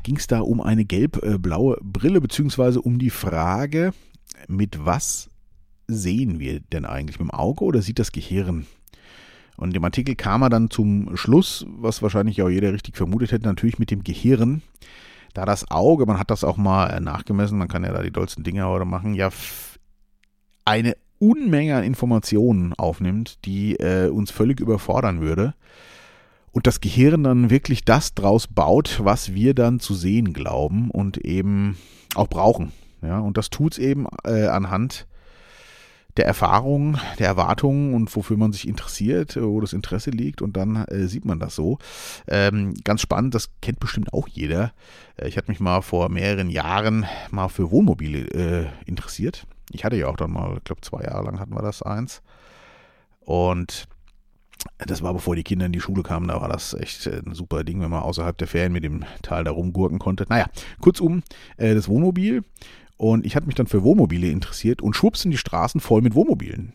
ging 0.03 0.17
es 0.17 0.27
da 0.27 0.41
um 0.41 0.61
eine 0.61 0.85
gelb-blaue 0.85 1.79
Brille, 1.83 2.21
beziehungsweise 2.21 2.81
um 2.81 2.99
die 2.99 3.11
Frage, 3.11 3.93
mit 4.49 4.85
was 4.85 5.29
sehen 5.87 6.41
wir 6.41 6.61
denn 6.61 6.85
eigentlich? 6.85 7.21
Mit 7.21 7.29
dem 7.29 7.31
Auge 7.31 7.65
oder 7.65 7.83
sieht 7.83 7.99
das 7.99 8.11
Gehirn? 8.11 8.67
Und 9.57 9.77
im 9.77 9.85
Artikel 9.85 10.15
kam 10.15 10.43
er 10.43 10.51
dann 10.51 10.71
zum 10.71 11.17
Schluss, 11.17 11.65
was 11.69 12.03
wahrscheinlich 12.03 12.43
auch 12.43 12.49
jeder 12.49 12.73
richtig 12.73 12.97
vermutet 12.97 13.33
hätte, 13.33 13.47
natürlich 13.47 13.79
mit 13.79 13.91
dem 13.91 14.03
Gehirn. 14.03 14.63
Da 15.33 15.45
das 15.45 15.71
Auge, 15.71 16.07
man 16.07 16.19
hat 16.19 16.31
das 16.31 16.45
auch 16.45 16.57
mal 16.57 16.89
äh, 16.89 17.01
nachgemessen, 17.01 17.59
man 17.59 17.69
kann 17.69 17.85
ja 17.85 17.93
da 17.93 18.03
die 18.03 18.13
dollsten 18.13 18.45
Dinge 18.45 18.67
heute 18.67 18.85
machen, 18.85 19.15
ja 19.15 19.31
eine 20.65 20.97
Unmenge 21.19 21.77
an 21.77 21.85
Informationen 21.85 22.73
aufnimmt, 22.75 23.45
die 23.45 23.75
äh, 23.77 24.09
uns 24.09 24.31
völlig 24.31 24.61
überfordern 24.61 25.21
würde. 25.21 25.55
Und 26.53 26.67
das 26.67 26.81
Gehirn 26.81 27.25
dann 27.25 27.51
wirklich 27.51 27.85
das 27.85 28.15
draus 28.15 28.47
baut, 28.47 29.01
was 29.03 29.35
wir 29.35 29.55
dann 29.55 29.81
zu 29.81 29.95
sehen 29.95 30.33
glauben 30.33 30.91
und 30.91 31.19
eben 31.19 31.77
auch 32.15 32.29
brauchen. 32.29 32.73
Ja, 33.03 33.19
und 33.19 33.37
das 33.37 33.51
tut 33.51 33.73
es 33.73 33.79
eben 33.79 34.07
äh, 34.25 34.47
anhand 34.47 35.07
der 36.17 36.27
Erfahrung, 36.27 36.99
der 37.19 37.27
Erwartungen 37.27 37.95
und 37.95 38.15
wofür 38.15 38.37
man 38.37 38.53
sich 38.53 38.69
interessiert, 38.69 39.37
wo 39.41 39.61
das 39.61 39.73
Interesse 39.73 40.11
liegt 40.11 40.43
und 40.43 40.57
dann 40.57 40.85
äh, 40.85 41.07
sieht 41.09 41.25
man 41.25 41.41
das 41.41 41.55
so. 41.55 41.79
Ähm, 42.29 42.75
ganz 42.85 43.01
spannend, 43.01 43.35
das 43.35 43.51
kennt 43.61 43.81
bestimmt 43.81 44.13
auch 44.13 44.29
jeder. 44.29 44.73
Äh, 45.17 45.29
ich 45.29 45.37
hatte 45.37 45.51
mich 45.51 45.61
mal 45.61 45.83
vor 45.83 46.09
mehreren 46.09 46.51
Jahren 46.51 47.07
mal 47.31 47.49
für 47.49 47.71
Wohnmobile 47.71 48.29
äh, 48.31 48.67
interessiert. 48.87 49.47
Ich 49.73 49.85
hatte 49.85 49.97
ja 49.97 50.09
auch 50.09 50.17
dann 50.17 50.31
mal, 50.31 50.57
ich 50.59 50.65
glaube 50.65 50.83
zwei 50.83 51.03
Jahre 51.03 51.25
lang 51.25 51.41
hatten 51.41 51.55
wir 51.55 51.63
das 51.63 51.83
eins. 51.83 52.23
Und 53.21 53.89
das 54.79 55.03
war 55.03 55.13
bevor 55.13 55.37
die 55.37 55.43
Kinder 55.43 55.67
in 55.67 55.73
die 55.73 55.81
Schule 55.81 56.03
kamen, 56.03 56.29
da 56.29 56.41
war 56.41 56.49
das 56.49 56.75
echt 56.75 57.07
äh, 57.07 57.23
ein 57.25 57.35
super 57.35 57.65
Ding, 57.65 57.81
wenn 57.81 57.91
man 57.91 58.03
außerhalb 58.03 58.37
der 58.39 58.49
Ferien 58.49 58.73
mit 58.73 58.85
dem 58.85 59.05
Teil 59.23 59.45
da 59.45 59.51
rumgurken 59.51 59.99
konnte. 59.99 60.27
Naja, 60.29 60.47
kurzum, 60.81 61.23
äh, 61.57 61.75
das 61.75 61.89
Wohnmobil 61.89 62.45
und 62.97 63.27
ich 63.27 63.37
hatte 63.37 63.47
mich 63.47 63.55
dann 63.55 63.67
für 63.67 63.83
Wohnmobile 63.83 64.29
interessiert 64.29 64.83
und 64.83 64.95
schwupps 64.95 65.23
sind 65.23 65.31
die 65.31 65.39
Straßen 65.39 65.81
voll 65.81 66.03
mit 66.03 66.15
Wohnmobilen. 66.15 66.75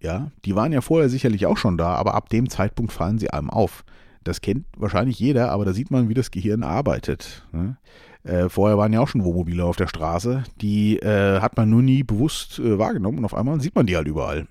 Ja, 0.00 0.32
die 0.44 0.56
waren 0.56 0.72
ja 0.72 0.80
vorher 0.80 1.08
sicherlich 1.08 1.46
auch 1.46 1.56
schon 1.56 1.78
da, 1.78 1.94
aber 1.94 2.14
ab 2.14 2.28
dem 2.28 2.48
Zeitpunkt 2.48 2.92
fallen 2.92 3.18
sie 3.18 3.30
einem 3.30 3.50
auf. 3.50 3.84
Das 4.24 4.40
kennt 4.40 4.66
wahrscheinlich 4.76 5.18
jeder, 5.18 5.50
aber 5.50 5.64
da 5.64 5.72
sieht 5.72 5.90
man, 5.90 6.08
wie 6.08 6.14
das 6.14 6.30
Gehirn 6.30 6.62
arbeitet. 6.62 7.46
Ne? 7.52 7.76
Äh, 8.24 8.48
vorher 8.48 8.78
waren 8.78 8.92
ja 8.92 9.00
auch 9.00 9.08
schon 9.08 9.24
Wohnmobile 9.24 9.64
auf 9.64 9.76
der 9.76 9.88
Straße. 9.88 10.44
Die 10.60 10.98
äh, 10.98 11.40
hat 11.40 11.56
man 11.56 11.70
nur 11.70 11.82
nie 11.82 12.02
bewusst 12.04 12.58
äh, 12.58 12.78
wahrgenommen 12.78 13.18
und 13.18 13.24
auf 13.24 13.34
einmal 13.34 13.60
sieht 13.60 13.74
man 13.74 13.86
die 13.86 13.96
halt 13.96 14.08
überall. 14.08 14.46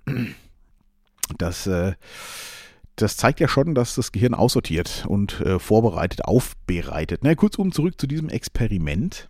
Das, 1.37 1.65
äh, 1.65 1.93
das 2.97 3.15
zeigt 3.15 3.39
ja 3.39 3.47
schon, 3.47 3.73
dass 3.73 3.95
das 3.95 4.11
Gehirn 4.11 4.33
aussortiert 4.33 5.05
und 5.07 5.39
äh, 5.39 5.59
vorbereitet, 5.59 6.25
aufbereitet. 6.25 7.21
Na, 7.23 7.33
kurzum 7.35 7.71
zurück 7.71 7.99
zu 7.99 8.05
diesem 8.05 8.27
Experiment 8.27 9.29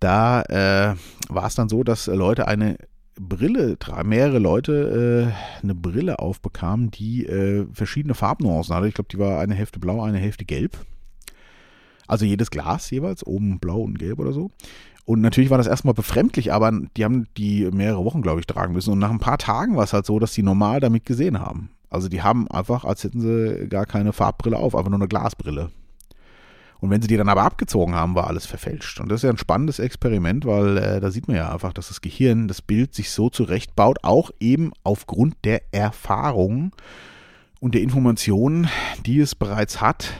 da 0.00 0.42
äh, 0.42 0.96
war 1.28 1.46
es 1.46 1.54
dann 1.54 1.68
so, 1.68 1.82
dass 1.82 2.06
Leute 2.06 2.46
eine 2.48 2.76
Brille, 3.20 3.76
mehrere 4.04 4.38
Leute 4.38 5.32
äh, 5.34 5.62
eine 5.62 5.74
Brille 5.74 6.18
aufbekamen, 6.18 6.90
die 6.90 7.26
äh, 7.26 7.66
verschiedene 7.72 8.14
Farbnuancen 8.14 8.74
hatte. 8.74 8.88
Ich 8.88 8.94
glaube, 8.94 9.08
die 9.10 9.18
war 9.18 9.40
eine 9.40 9.54
Hälfte 9.54 9.80
blau, 9.80 10.02
eine 10.02 10.18
Hälfte 10.18 10.44
gelb. 10.44 10.78
Also 12.06 12.24
jedes 12.24 12.50
Glas 12.50 12.90
jeweils, 12.90 13.26
oben 13.26 13.58
blau 13.58 13.80
und 13.80 13.98
gelb 13.98 14.18
oder 14.18 14.32
so. 14.32 14.50
Und 15.04 15.20
natürlich 15.20 15.50
war 15.50 15.58
das 15.58 15.66
erstmal 15.66 15.94
befremdlich, 15.94 16.52
aber 16.52 16.70
die 16.96 17.04
haben 17.04 17.26
die 17.36 17.68
mehrere 17.70 18.04
Wochen, 18.04 18.22
glaube 18.22 18.40
ich, 18.40 18.46
tragen 18.46 18.74
müssen. 18.74 18.92
Und 18.92 18.98
nach 18.98 19.10
ein 19.10 19.18
paar 19.18 19.38
Tagen 19.38 19.76
war 19.76 19.84
es 19.84 19.92
halt 19.92 20.06
so, 20.06 20.18
dass 20.18 20.32
die 20.32 20.42
normal 20.42 20.80
damit 20.80 21.06
gesehen 21.06 21.40
haben. 21.40 21.70
Also 21.90 22.08
die 22.08 22.22
haben 22.22 22.50
einfach, 22.50 22.84
als 22.84 23.04
hätten 23.04 23.20
sie 23.20 23.68
gar 23.68 23.86
keine 23.86 24.12
Farbbrille 24.12 24.56
auf, 24.56 24.74
einfach 24.74 24.90
nur 24.90 24.98
eine 24.98 25.08
Glasbrille. 25.08 25.70
Und 26.80 26.90
wenn 26.90 27.02
sie 27.02 27.08
die 27.08 27.16
dann 27.16 27.28
aber 27.28 27.42
abgezogen 27.42 27.94
haben, 27.94 28.14
war 28.14 28.28
alles 28.28 28.46
verfälscht. 28.46 29.00
Und 29.00 29.10
das 29.10 29.20
ist 29.20 29.24
ja 29.24 29.30
ein 29.30 29.38
spannendes 29.38 29.78
Experiment, 29.78 30.44
weil 30.44 30.78
äh, 30.78 31.00
da 31.00 31.10
sieht 31.10 31.26
man 31.26 31.36
ja 31.36 31.52
einfach, 31.52 31.72
dass 31.72 31.88
das 31.88 32.00
Gehirn 32.00 32.46
das 32.46 32.62
Bild 32.62 32.94
sich 32.94 33.10
so 33.10 33.30
zurechtbaut, 33.30 33.98
auch 34.02 34.30
eben 34.38 34.72
aufgrund 34.84 35.34
der 35.44 35.62
Erfahrung 35.72 36.74
und 37.60 37.74
der 37.74 37.82
Informationen, 37.82 38.68
die 39.06 39.18
es 39.18 39.34
bereits 39.34 39.80
hat 39.80 40.12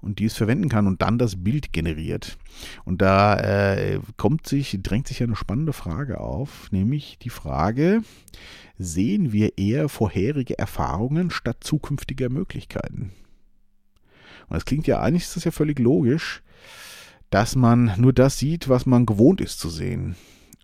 und 0.00 0.18
die 0.18 0.26
es 0.26 0.36
verwenden 0.36 0.68
kann 0.68 0.86
und 0.86 1.02
dann 1.02 1.18
das 1.18 1.42
Bild 1.42 1.72
generiert. 1.72 2.38
Und 2.84 3.02
da 3.02 3.38
äh, 3.38 4.00
kommt 4.16 4.46
sich, 4.46 4.78
drängt 4.82 5.08
sich 5.08 5.18
ja 5.18 5.26
eine 5.26 5.36
spannende 5.36 5.72
Frage 5.72 6.20
auf, 6.20 6.70
nämlich 6.70 7.18
die 7.18 7.30
Frage, 7.30 8.02
sehen 8.78 9.32
wir 9.32 9.58
eher 9.58 9.88
vorherige 9.88 10.58
Erfahrungen 10.58 11.30
statt 11.30 11.58
zukünftiger 11.60 12.28
Möglichkeiten? 12.28 13.12
Und 14.48 14.54
das 14.54 14.64
klingt 14.64 14.86
ja 14.86 15.00
eigentlich, 15.00 15.24
ist 15.24 15.36
das 15.36 15.44
ja 15.44 15.50
völlig 15.50 15.78
logisch, 15.78 16.42
dass 17.30 17.56
man 17.56 17.92
nur 17.96 18.12
das 18.12 18.38
sieht, 18.38 18.68
was 18.68 18.86
man 18.86 19.06
gewohnt 19.06 19.40
ist 19.40 19.58
zu 19.58 19.70
sehen. 19.70 20.16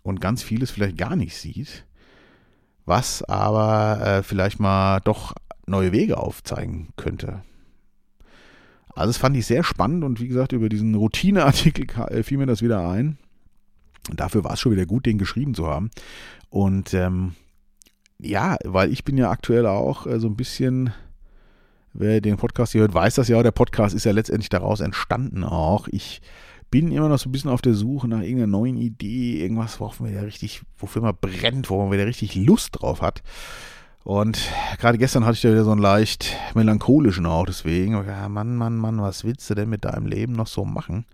Und 0.03 0.21
ganz 0.21 0.43
vieles 0.43 0.71
vielleicht 0.71 0.97
gar 0.97 1.17
nicht 1.17 1.37
sieht, 1.37 1.85
was 2.87 3.23
aber 3.23 4.01
äh, 4.07 4.23
vielleicht 4.23 4.61
mal 4.61 5.01
doch 5.01 5.35
neue 5.67 5.93
Wege 5.93 6.19
aufzeigen 6.19 6.89
könnte. 6.97 7.43
Also 8.95 9.11
das 9.11 9.17
fand 9.19 9.37
ich 9.37 9.47
sehr 9.47 9.63
spannend 9.63 10.05
und 10.05 10.21
wie 10.21 10.29
gesagt, 10.29 10.53
über 10.53 10.69
diesen 10.69 10.95
Routineartikel 10.95 11.87
äh, 12.09 12.23
fiel 12.23 12.39
mir 12.39 12.47
das 12.47 12.63
wieder 12.63 12.89
ein. 12.89 13.19
Dafür 14.15 14.45
war 14.45 14.55
es 14.55 14.61
schon 14.61 14.73
wieder 14.73 14.87
gut, 14.87 15.07
den 15.07 15.19
geschrieben 15.19 15.55
zu 15.55 15.67
haben. 15.69 15.91
Und 16.49 16.95
ähm, 16.95 17.35
ja, 18.19 18.57
weil 18.65 18.93
ich 18.93 19.05
bin 19.05 19.17
ja 19.17 19.31
aktuell 19.31 19.67
auch 19.67 20.07
äh, 20.07 20.19
so 20.19 20.29
ein 20.29 20.37
bisschen, 20.37 20.93
wer 21.92 22.20
den 22.20 22.37
Podcast 22.37 22.73
hier 22.73 22.82
hört, 22.82 22.94
weiß 22.94 23.14
das 23.16 23.28
ja, 23.28 23.42
der 23.42 23.50
Podcast 23.50 23.94
ist 23.94 24.04
ja 24.04 24.12
letztendlich 24.12 24.49
daraus 24.49 24.80
entstanden 24.80 25.44
auch. 25.44 25.88
Ich 25.88 26.20
bin 26.70 26.92
immer 26.92 27.09
noch 27.09 27.18
so 27.18 27.28
ein 27.28 27.32
bisschen 27.32 27.50
auf 27.50 27.62
der 27.62 27.75
Suche 27.75 28.09
nach 28.09 28.20
irgendeiner 28.20 28.47
neuen 28.47 28.76
Idee, 28.76 29.40
irgendwas, 29.42 29.80
worauf 29.80 30.00
man 30.00 30.11
wieder 30.11 30.25
richtig, 30.25 30.62
wofür 30.78 31.02
man 31.02 31.16
brennt, 31.20 31.68
wo 31.68 31.82
man 31.82 31.92
wieder 31.92 32.06
richtig 32.06 32.35
Lust 32.37 32.80
drauf 32.80 33.02
hat. 33.02 33.23
Und 34.02 34.38
gerade 34.78 34.99
gestern 34.99 35.25
hatte 35.25 35.35
ich 35.35 35.42
da 35.42 35.50
wieder 35.50 35.64
so 35.64 35.73
einen 35.73 35.80
leicht 35.80 36.37
melancholischen 36.54 37.26
auch, 37.26 37.44
deswegen, 37.44 37.92
ja, 38.06 38.28
Mann, 38.28 38.56
Mann, 38.56 38.76
Mann, 38.76 39.00
was 39.02 39.25
willst 39.25 39.50
du 39.50 39.54
denn 39.54 39.68
mit 39.68 39.85
deinem 39.85 40.06
Leben 40.06 40.32
noch 40.32 40.47
so 40.47 40.64
machen? 40.64 41.04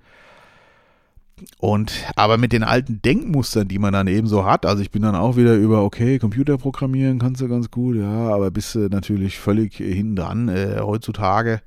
Und 1.58 1.92
aber 2.16 2.38
mit 2.38 2.52
den 2.52 2.62
alten 2.62 3.02
Denkmustern, 3.02 3.68
die 3.68 3.78
man 3.78 3.92
dann 3.92 4.06
eben 4.06 4.26
so 4.26 4.46
hat, 4.46 4.64
also 4.64 4.82
ich 4.82 4.90
bin 4.90 5.02
dann 5.02 5.14
auch 5.14 5.36
wieder 5.36 5.54
über, 5.54 5.84
okay, 5.84 6.18
Computer 6.18 6.56
programmieren 6.56 7.18
kannst 7.18 7.42
du 7.42 7.48
ganz 7.48 7.70
gut, 7.70 7.96
ja, 7.96 8.28
aber 8.28 8.50
bist 8.50 8.74
du 8.74 8.88
natürlich 8.88 9.38
völlig 9.38 9.76
hinten 9.76 10.16
dran 10.16 10.48
äh, 10.48 10.78
heutzutage. 10.80 11.60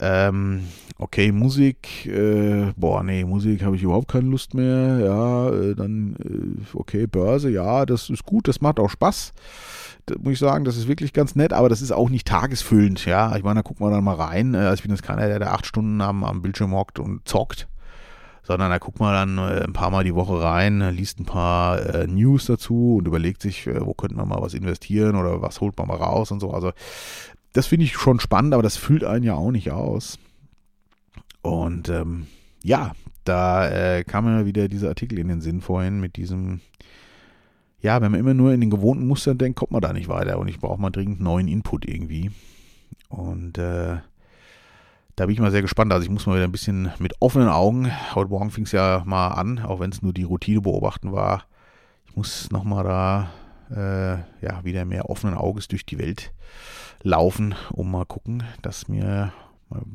Ähm, 0.00 0.62
okay, 0.98 1.32
Musik, 1.32 2.06
äh, 2.06 2.72
boah, 2.76 3.02
nee, 3.02 3.24
Musik 3.24 3.62
habe 3.62 3.76
ich 3.76 3.82
überhaupt 3.82 4.08
keine 4.08 4.28
Lust 4.28 4.54
mehr. 4.54 4.98
Ja, 5.00 5.50
äh, 5.50 5.74
dann, 5.74 6.16
äh, 6.18 6.76
okay, 6.76 7.06
Börse, 7.06 7.50
ja, 7.50 7.84
das 7.84 8.08
ist 8.08 8.24
gut, 8.24 8.48
das 8.48 8.60
macht 8.62 8.80
auch 8.80 8.90
Spaß. 8.90 9.32
Das 10.06 10.18
muss 10.18 10.32
ich 10.32 10.38
sagen, 10.38 10.64
das 10.64 10.76
ist 10.76 10.88
wirklich 10.88 11.12
ganz 11.12 11.36
nett, 11.36 11.52
aber 11.52 11.68
das 11.68 11.82
ist 11.82 11.92
auch 11.92 12.08
nicht 12.08 12.26
tagesfüllend, 12.26 13.04
ja. 13.04 13.36
Ich 13.36 13.44
meine, 13.44 13.60
da 13.60 13.62
gucken 13.62 13.86
wir 13.86 13.90
dann 13.90 14.02
mal 14.02 14.16
rein. 14.16 14.54
Äh, 14.54 14.58
also 14.58 14.74
ich 14.74 14.82
bin 14.82 14.90
jetzt 14.90 15.04
keiner, 15.04 15.28
der 15.28 15.38
da 15.38 15.52
acht 15.52 15.66
Stunden 15.66 16.00
am, 16.00 16.24
am 16.24 16.42
Bildschirm 16.42 16.72
hockt 16.72 16.98
und 16.98 17.28
zockt 17.28 17.68
sondern 18.42 18.70
da 18.70 18.78
guckt 18.78 19.00
man 19.00 19.36
dann 19.36 19.38
äh, 19.38 19.64
ein 19.64 19.72
paar 19.72 19.90
Mal 19.90 20.04
die 20.04 20.14
Woche 20.14 20.42
rein, 20.42 20.80
liest 20.94 21.20
ein 21.20 21.26
paar 21.26 21.80
äh, 21.80 22.06
News 22.06 22.46
dazu 22.46 22.96
und 22.96 23.06
überlegt 23.06 23.42
sich, 23.42 23.66
äh, 23.66 23.84
wo 23.84 23.94
könnte 23.94 24.16
man 24.16 24.28
mal 24.28 24.42
was 24.42 24.54
investieren 24.54 25.16
oder 25.16 25.42
was 25.42 25.60
holt 25.60 25.76
man 25.78 25.88
mal 25.88 25.96
raus 25.96 26.30
und 26.30 26.40
so. 26.40 26.50
Also 26.50 26.72
das 27.52 27.66
finde 27.66 27.84
ich 27.84 27.92
schon 27.92 28.20
spannend, 28.20 28.54
aber 28.54 28.62
das 28.62 28.76
füllt 28.76 29.04
einen 29.04 29.24
ja 29.24 29.34
auch 29.34 29.50
nicht 29.50 29.70
aus. 29.70 30.18
Und 31.42 31.88
ähm, 31.88 32.26
ja, 32.62 32.92
da 33.24 33.68
äh, 33.68 34.04
kam 34.04 34.24
mir 34.24 34.46
wieder 34.46 34.68
dieser 34.68 34.88
Artikel 34.88 35.18
in 35.18 35.28
den 35.28 35.40
Sinn 35.40 35.60
vorhin 35.60 36.00
mit 36.00 36.16
diesem, 36.16 36.60
ja, 37.80 38.00
wenn 38.00 38.12
man 38.12 38.20
immer 38.20 38.34
nur 38.34 38.52
in 38.52 38.60
den 38.60 38.70
gewohnten 38.70 39.06
Mustern 39.06 39.38
denkt, 39.38 39.58
kommt 39.58 39.72
man 39.72 39.80
da 39.80 39.92
nicht 39.92 40.08
weiter 40.08 40.38
und 40.38 40.48
ich 40.48 40.60
brauche 40.60 40.80
mal 40.80 40.90
dringend 40.90 41.20
neuen 41.20 41.48
Input 41.48 41.86
irgendwie. 41.86 42.30
Und 43.08 43.58
äh, 43.58 43.98
da 45.16 45.26
bin 45.26 45.34
ich 45.34 45.40
mal 45.40 45.50
sehr 45.50 45.62
gespannt. 45.62 45.92
Also 45.92 46.04
ich 46.04 46.10
muss 46.10 46.26
mal 46.26 46.34
wieder 46.34 46.44
ein 46.44 46.52
bisschen 46.52 46.92
mit 46.98 47.14
offenen 47.20 47.48
Augen, 47.48 47.90
heute 48.14 48.30
Morgen 48.30 48.50
fing 48.50 48.64
es 48.64 48.72
ja 48.72 49.02
mal 49.04 49.28
an, 49.28 49.60
auch 49.60 49.80
wenn 49.80 49.90
es 49.90 50.02
nur 50.02 50.12
die 50.12 50.24
Routine 50.24 50.60
beobachten 50.60 51.12
war. 51.12 51.44
Ich 52.06 52.16
muss 52.16 52.50
nochmal 52.50 52.84
da 52.84 53.30
äh, 53.70 54.44
ja, 54.44 54.64
wieder 54.64 54.84
mehr 54.84 55.08
offenen 55.10 55.34
Auges 55.34 55.68
durch 55.68 55.86
die 55.86 55.98
Welt 55.98 56.32
laufen, 57.02 57.54
um 57.70 57.90
mal 57.90 58.04
gucken, 58.04 58.42
dass 58.62 58.88
mir 58.88 59.32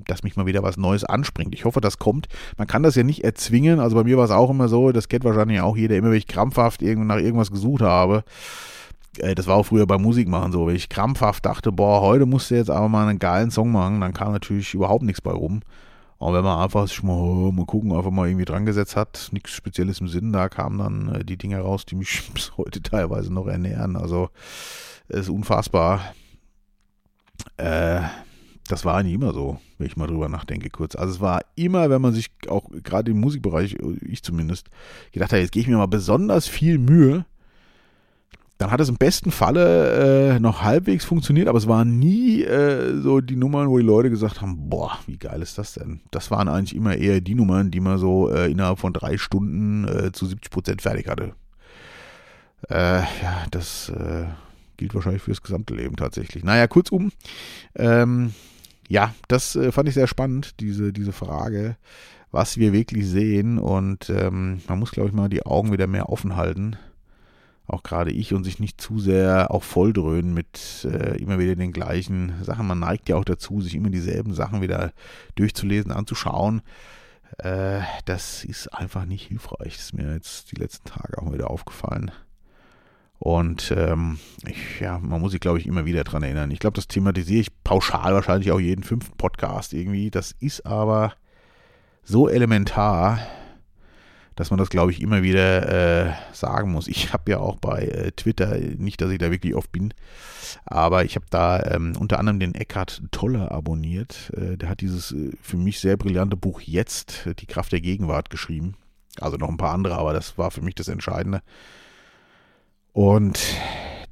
dass 0.06 0.24
mich 0.24 0.36
mal 0.36 0.48
wieder 0.48 0.64
was 0.64 0.78
Neues 0.78 1.04
anspringt. 1.04 1.54
Ich 1.54 1.66
hoffe, 1.66 1.82
das 1.82 2.00
kommt. 2.00 2.28
Man 2.58 2.68
kann 2.68 2.82
das 2.82 2.96
ja 2.96 3.04
nicht 3.04 3.24
erzwingen. 3.24 3.80
Also 3.80 3.96
bei 3.96 4.04
mir 4.04 4.18
war 4.18 4.26
es 4.26 4.32
auch 4.32 4.50
immer 4.50 4.68
so, 4.70 4.92
das 4.92 5.08
kennt 5.08 5.24
wahrscheinlich 5.24 5.62
auch 5.62 5.78
jeder, 5.78 5.96
immer 5.96 6.10
wenn 6.10 6.18
ich 6.18 6.26
krampfhaft 6.26 6.82
nach 6.82 7.18
irgendwas 7.18 7.52
gesucht 7.52 7.82
habe, 7.82 8.24
äh, 9.20 9.36
das 9.36 9.48
war 9.48 9.56
auch 9.56 9.66
früher 9.66 9.88
beim 9.88 10.02
Musikmachen 10.02 10.52
so, 10.52 10.68
wenn 10.68 10.76
ich 10.76 10.90
krampfhaft 10.90 11.46
dachte, 11.46 11.72
boah, 11.72 12.02
heute 12.02 12.26
musst 12.26 12.52
du 12.52 12.56
jetzt 12.56 12.70
aber 12.70 12.90
mal 12.90 13.08
einen 13.08 13.20
geilen 13.20 13.52
Song 13.52 13.72
machen, 13.72 14.02
dann 14.02 14.14
kam 14.14 14.32
natürlich 14.32 14.74
überhaupt 14.74 15.04
nichts 15.04 15.22
bei 15.22 15.32
rum. 15.32 15.62
Und 16.20 16.34
wenn 16.34 16.44
man 16.44 16.60
einfach 16.60 16.88
sich 16.88 17.04
mal, 17.04 17.14
oh, 17.14 17.52
mal 17.52 17.66
gucken, 17.66 17.92
einfach 17.92 18.10
mal 18.10 18.28
irgendwie 18.28 18.46
dran 18.46 18.66
gesetzt 18.66 18.96
hat, 18.96 19.30
nichts 19.32 19.52
Spezielles 19.52 20.02
im 20.02 20.08
Sinn, 20.08 20.34
da 20.34 20.50
kamen 20.50 20.80
dann 20.80 21.16
äh, 21.16 21.26
die 21.26 21.38
Dinge 21.38 21.60
raus, 21.60 21.86
die 21.86 21.96
mich 21.96 22.30
bis 22.34 22.58
heute 22.58 22.82
teilweise 22.82 23.32
noch 23.32 23.48
ernähren. 23.48 23.96
Also 23.96 24.30
es 25.08 25.22
ist 25.22 25.30
unfassbar. 25.30 26.02
Äh, 27.58 28.02
das 28.68 28.84
war 28.84 29.02
nicht 29.04 29.14
immer 29.14 29.32
so, 29.32 29.60
wenn 29.78 29.88
ich 29.88 29.96
mal 29.96 30.08
drüber 30.08 30.28
nachdenke 30.28 30.70
kurz. 30.70 30.96
Also 30.96 31.14
es 31.14 31.22
war 31.22 31.42
immer, 31.56 31.90
wenn 31.90 32.02
man 32.02 32.14
sich 32.14 32.32
auch 32.50 32.70
gerade 32.84 33.12
im 33.12 33.20
Musikbereich, 33.20 33.78
ich 34.02 34.24
zumindest, 34.24 34.70
gedacht 35.12 35.32
hat, 35.32 35.40
jetzt 35.40 35.52
gehe 35.52 35.62
ich 35.62 35.68
mir 35.68 35.78
mal 35.78 35.86
besonders 35.86 36.48
viel 36.48 36.78
Mühe, 36.78 37.26
dann 38.58 38.72
hat 38.72 38.80
es 38.80 38.90
im 38.90 38.96
besten 38.96 39.32
Falle 39.32 40.36
äh, 40.36 40.40
noch 40.40 40.64
halbwegs 40.64 41.06
funktioniert, 41.06 41.48
aber 41.48 41.60
es 41.60 41.68
waren 41.68 42.00
nie 42.00 42.44
äh, 42.44 43.00
so 43.02 43.22
die 43.22 43.36
Nummern, 43.36 43.70
wo 43.70 43.78
die 43.78 43.86
Leute 43.86 44.10
gesagt 44.10 44.42
haben, 44.42 44.70
boah, 44.70 44.98
wie 45.06 45.18
geil 45.18 45.42
ist 45.42 45.58
das 45.58 45.74
denn? 45.74 46.02
Das 46.10 46.32
waren 46.32 46.48
eigentlich 46.48 46.76
immer 46.76 46.96
eher 46.96 47.22
die 47.22 47.36
Nummern, 47.36 47.70
die 47.70 47.80
man 47.80 48.00
so 48.00 48.32
äh, 48.32 48.50
innerhalb 48.52 48.80
von 48.80 48.94
drei 48.94 49.18
Stunden 49.18 49.88
äh, 49.88 50.12
zu 50.12 50.26
70 50.26 50.50
Prozent 50.50 50.82
fertig 50.82 51.08
hatte. 51.08 51.34
Äh, 52.70 53.02
ja, 53.02 53.46
das 53.52 53.90
äh, 53.90 54.26
gilt 54.78 54.96
wahrscheinlich 54.96 55.22
fürs 55.22 55.44
gesamte 55.44 55.76
Leben 55.76 55.96
tatsächlich. 55.96 56.44
Naja, 56.44 56.66
kurzum, 56.66 57.12
ähm, 57.76 58.34
ja, 58.90 59.14
das 59.28 59.60
fand 59.72 59.90
ich 59.90 59.96
sehr 59.96 60.08
spannend, 60.08 60.60
diese, 60.62 60.94
diese 60.94 61.12
Frage, 61.12 61.76
was 62.32 62.58
wir 62.58 62.74
wirklich 62.74 63.06
sehen 63.06 63.60
und 63.60 64.10
ähm, 64.10 64.62
man 64.68 64.80
muss, 64.80 64.92
glaube 64.92 65.10
ich, 65.10 65.16
mal 65.16 65.28
die 65.30 65.46
Augen 65.46 65.74
wieder 65.74 65.88
mehr 65.88 66.10
offen 66.10 66.38
halten 66.38 66.78
auch 67.68 67.84
gerade 67.84 68.12
ich 68.12 68.34
und 68.34 68.46
sich 68.46 68.60
nicht 68.60 68.80
zu 68.80 69.00
sehr 69.00 69.52
auch 69.52 69.64
volldröhnen 69.64 70.34
mit 70.34 70.88
äh, 70.90 71.18
immer 71.18 71.38
wieder 71.38 71.56
den 71.56 71.74
gleichen 71.74 72.34
Sachen. 72.44 72.66
Man 72.66 72.80
neigt 72.80 73.10
ja 73.10 73.18
auch 73.18 73.26
dazu, 73.26 73.62
sich 73.62 73.76
immer 73.76 73.90
dieselben 73.90 74.34
Sachen 74.34 74.62
wieder 74.62 74.94
durchzulesen, 75.36 75.92
anzuschauen. 75.92 76.62
Äh, 77.40 77.82
das 78.06 78.46
ist 78.46 78.74
einfach 78.74 79.06
nicht 79.06 79.28
hilfreich. 79.28 79.76
Das 79.76 79.86
ist 79.86 79.94
mir 79.94 80.14
jetzt 80.14 80.52
die 80.52 80.56
letzten 80.56 80.90
Tage 80.90 81.22
auch 81.22 81.34
wieder 81.34 81.50
aufgefallen. 81.50 82.12
Und 83.20 83.74
ähm, 83.76 84.20
ich, 84.46 84.80
ja, 84.80 85.00
man 85.00 85.20
muss 85.20 85.32
sich, 85.32 85.42
glaube 85.42 85.60
ich, 85.60 85.66
immer 85.66 85.86
wieder 85.86 86.04
dran 86.04 86.24
erinnern. 86.24 86.52
Ich 86.52 86.60
glaube, 86.60 86.76
das 86.76 86.88
thematisiere 86.88 87.42
ich 87.42 87.64
pauschal 87.64 88.14
wahrscheinlich 88.14 88.52
auch 88.52 88.60
jeden 88.60 88.84
fünften 88.84 89.18
Podcast 89.18 89.74
irgendwie. 89.74 90.12
Das 90.12 90.36
ist 90.40 90.66
aber 90.66 91.14
so 92.04 92.30
elementar, 92.30 93.20
dass 94.38 94.52
man 94.52 94.60
das, 94.60 94.70
glaube 94.70 94.92
ich, 94.92 95.02
immer 95.02 95.24
wieder 95.24 96.06
äh, 96.08 96.14
sagen 96.32 96.72
muss. 96.72 96.88
Ich 96.88 97.12
habe 97.12 97.32
ja 97.32 97.40
auch 97.40 97.58
bei 97.58 97.82
äh, 97.82 98.12
Twitter, 98.12 98.56
nicht, 98.58 99.02
dass 99.02 99.12
ich 99.12 99.18
da 99.18 99.32
wirklich 99.32 99.56
oft 99.56 99.72
bin, 99.72 99.94
aber 100.64 101.04
ich 101.04 101.16
habe 101.16 101.26
da 101.30 101.62
ähm, 101.64 101.94
unter 102.00 102.20
anderem 102.20 102.40
den 102.40 102.56
Eckhard 102.56 103.02
Tolle 103.12 103.52
abonniert. 103.52 104.32
Äh, 104.38 104.58
der 104.58 104.70
hat 104.70 104.82
dieses 104.82 105.12
äh, 105.12 105.32
für 105.42 105.58
mich 105.58 105.80
sehr 105.80 105.98
brillante 105.98 106.38
Buch 106.38 106.62
Jetzt, 106.62 107.26
äh, 107.26 107.34
die 107.34 107.48
Kraft 107.48 107.72
der 107.72 107.82
Gegenwart, 107.82 108.30
geschrieben. 108.30 108.76
Also 109.20 109.38
noch 109.38 109.50
ein 109.50 109.58
paar 109.58 109.74
andere, 109.74 109.96
aber 109.96 110.14
das 110.14 110.38
war 110.38 110.52
für 110.52 110.62
mich 110.62 110.76
das 110.76 110.88
Entscheidende. 110.88 111.42
Und 112.94 113.40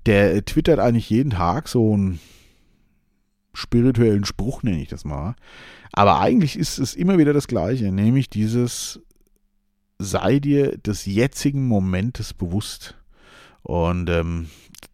der 0.07 0.43
twittert 0.43 0.79
eigentlich 0.79 1.09
jeden 1.11 1.31
Tag 1.31 1.67
so 1.67 1.93
einen 1.93 2.19
spirituellen 3.53 4.25
Spruch, 4.25 4.63
nenne 4.63 4.81
ich 4.81 4.89
das 4.89 5.05
mal. 5.05 5.35
Aber 5.93 6.19
eigentlich 6.19 6.57
ist 6.57 6.79
es 6.79 6.95
immer 6.95 7.19
wieder 7.19 7.31
das 7.31 7.47
Gleiche, 7.47 7.91
nämlich 7.91 8.29
dieses 8.29 8.99
sei 9.99 10.39
dir 10.39 10.77
des 10.77 11.05
jetzigen 11.05 11.67
Momentes 11.67 12.33
bewusst. 12.33 12.95
Und 13.63 14.09
ähm, 14.09 14.49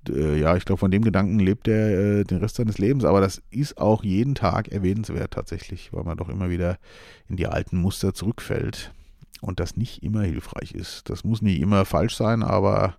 äh, 0.09 0.39
ja, 0.39 0.55
ich 0.55 0.65
glaube, 0.65 0.79
von 0.79 0.91
dem 0.91 1.03
Gedanken 1.03 1.39
lebt 1.39 1.67
er 1.67 2.19
äh, 2.19 2.23
den 2.23 2.37
Rest 2.37 2.55
seines 2.55 2.77
Lebens, 2.77 3.03
aber 3.03 3.21
das 3.21 3.41
ist 3.49 3.77
auch 3.77 4.03
jeden 4.03 4.35
Tag 4.35 4.69
erwähnenswert 4.69 5.31
tatsächlich, 5.31 5.91
weil 5.91 6.03
man 6.03 6.17
doch 6.17 6.29
immer 6.29 6.49
wieder 6.49 6.77
in 7.27 7.35
die 7.35 7.47
alten 7.47 7.77
Muster 7.77 8.13
zurückfällt 8.13 8.93
und 9.41 9.59
das 9.59 9.75
nicht 9.75 10.03
immer 10.03 10.21
hilfreich 10.21 10.71
ist. 10.73 11.09
Das 11.09 11.23
muss 11.23 11.41
nicht 11.41 11.59
immer 11.59 11.85
falsch 11.85 12.15
sein, 12.15 12.43
aber 12.43 12.95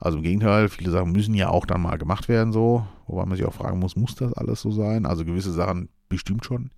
also 0.00 0.18
im 0.18 0.24
Gegenteil, 0.24 0.68
viele 0.68 0.90
Sachen 0.90 1.12
müssen 1.12 1.34
ja 1.34 1.48
auch 1.48 1.66
dann 1.66 1.80
mal 1.80 1.98
gemacht 1.98 2.28
werden 2.28 2.52
so, 2.52 2.86
wobei 3.06 3.26
man 3.26 3.36
sich 3.36 3.46
auch 3.46 3.54
fragen 3.54 3.78
muss, 3.78 3.96
muss 3.96 4.14
das 4.14 4.32
alles 4.32 4.60
so 4.60 4.70
sein? 4.70 5.06
Also 5.06 5.24
gewisse 5.24 5.52
Sachen 5.52 5.88
bestimmt 6.08 6.44
schon. 6.44 6.70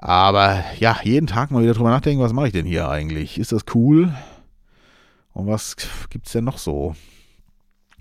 Aber 0.00 0.62
ja, 0.78 0.96
jeden 1.02 1.26
Tag 1.26 1.50
mal 1.50 1.62
wieder 1.62 1.74
drüber 1.74 1.90
nachdenken, 1.90 2.22
was 2.22 2.32
mache 2.32 2.46
ich 2.46 2.52
denn 2.52 2.66
hier 2.66 2.88
eigentlich? 2.88 3.38
Ist 3.38 3.50
das 3.50 3.64
cool? 3.74 4.14
Und 5.32 5.48
was 5.48 5.76
gibt 6.08 6.26
es 6.26 6.32
denn 6.32 6.44
noch 6.44 6.58
so? 6.58 6.94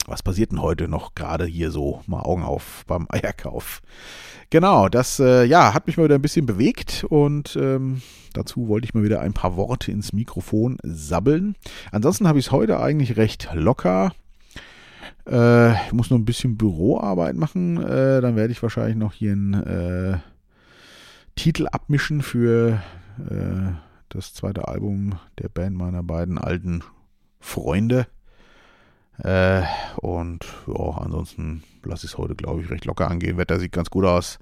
Was 0.06 0.22
passiert 0.24 0.52
denn 0.52 0.62
heute 0.62 0.88
noch 0.88 1.16
gerade 1.16 1.46
hier 1.46 1.72
so? 1.72 2.02
Mal 2.06 2.22
Augen 2.22 2.44
auf 2.44 2.84
beim 2.88 3.08
Eierkauf. 3.10 3.82
Genau, 4.52 4.90
das 4.90 5.20
äh, 5.20 5.44
ja, 5.44 5.74
hat 5.74 5.88
mich 5.88 5.98
mal 5.98 6.06
wieder 6.06 6.16
ein 6.16 6.22
bisschen 6.22 6.46
bewegt 6.46 7.04
und 7.10 7.58
ähm, 7.60 8.02
dazu 8.34 8.68
wollte 8.68 8.86
ich 8.86 8.94
mal 8.94 9.04
wieder 9.04 9.20
ein 9.20 9.34
paar 9.34 9.58
Worte 9.58 9.92
ins 9.92 10.14
Mikrofon 10.14 10.78
sabbeln. 10.84 11.56
Ansonsten 11.92 12.28
habe 12.28 12.40
ich 12.40 12.46
es 12.46 12.52
heute 12.52 12.80
eigentlich 12.80 13.18
recht 13.18 13.50
locker. 13.54 14.14
Äh, 15.28 15.74
ich 15.88 15.94
muss 15.94 16.12
noch 16.12 16.18
ein 16.18 16.26
bisschen 16.26 16.58
Büroarbeit 16.58 17.36
machen. 17.36 17.78
Äh, 17.78 18.22
dann 18.22 18.36
werde 18.36 18.54
ich 18.54 18.64
wahrscheinlich 18.64 18.96
noch 18.96 19.14
hier 19.14 19.34
ein 19.34 19.54
äh, 19.56 20.18
Titel 21.38 21.68
abmischen 21.68 22.24
für 22.24 22.82
äh, 23.30 23.72
das 24.10 24.34
zweite 24.34 24.68
Album 24.68 25.20
der 25.40 25.50
Band 25.50 25.78
meiner 25.78 26.04
beiden 26.04 26.38
alten 26.38 26.84
Freunde. 27.40 28.08
Äh, 29.20 29.62
und 29.98 30.46
ja, 30.68 30.98
ansonsten 30.98 31.64
lasse 31.84 32.08
ich 32.08 32.14
es 32.14 32.18
heute, 32.18 32.36
glaube 32.36 32.62
ich, 32.62 32.70
recht 32.70 32.86
locker 32.86 33.10
angehen. 33.10 33.38
Wetter 33.38 33.60
sieht 33.60 33.72
ganz 33.72 33.90
gut 33.90 34.04
aus. 34.04 34.40